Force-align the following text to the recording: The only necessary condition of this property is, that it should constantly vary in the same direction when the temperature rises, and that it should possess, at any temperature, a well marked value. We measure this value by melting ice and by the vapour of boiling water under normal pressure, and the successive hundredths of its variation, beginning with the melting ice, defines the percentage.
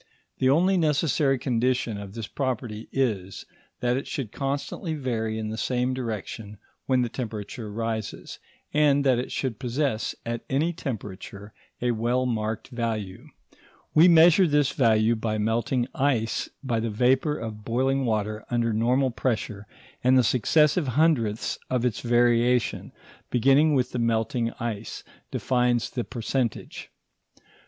The 0.39 0.49
only 0.49 0.77
necessary 0.77 1.37
condition 1.37 1.99
of 1.99 2.15
this 2.15 2.25
property 2.25 2.89
is, 2.91 3.45
that 3.81 3.97
it 3.97 4.07
should 4.07 4.31
constantly 4.31 4.95
vary 4.95 5.37
in 5.37 5.49
the 5.49 5.59
same 5.59 5.93
direction 5.93 6.57
when 6.87 7.03
the 7.03 7.07
temperature 7.07 7.71
rises, 7.71 8.39
and 8.73 9.03
that 9.03 9.19
it 9.19 9.31
should 9.31 9.59
possess, 9.59 10.15
at 10.25 10.43
any 10.49 10.73
temperature, 10.73 11.53
a 11.83 11.91
well 11.91 12.25
marked 12.25 12.69
value. 12.69 13.27
We 13.93 14.07
measure 14.07 14.47
this 14.47 14.71
value 14.71 15.15
by 15.15 15.37
melting 15.37 15.87
ice 15.93 16.47
and 16.47 16.55
by 16.67 16.79
the 16.79 16.89
vapour 16.89 17.37
of 17.37 17.63
boiling 17.63 18.03
water 18.03 18.43
under 18.49 18.73
normal 18.73 19.11
pressure, 19.11 19.67
and 20.03 20.17
the 20.17 20.23
successive 20.23 20.87
hundredths 20.97 21.59
of 21.69 21.85
its 21.85 21.99
variation, 21.99 22.91
beginning 23.29 23.75
with 23.75 23.91
the 23.91 23.99
melting 23.99 24.51
ice, 24.59 25.03
defines 25.29 25.91
the 25.91 26.03
percentage. 26.03 26.89